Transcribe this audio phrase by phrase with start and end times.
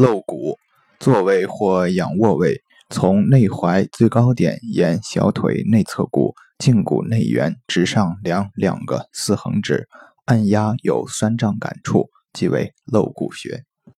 [0.00, 0.56] 露骨
[0.98, 9.90] 坐位或仰卧位从内踝最高点沿小腿内侧骨胫骨内缘直上量两个四横指
[10.24, 13.69] 按压有酸胀感处即为露骨穴。